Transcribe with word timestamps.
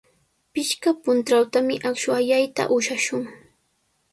Pichqa 0.55 0.93
puntrawtami 1.03 1.75
akshu 1.91 2.15
allayta 2.17 2.69
ushashun. 2.79 3.23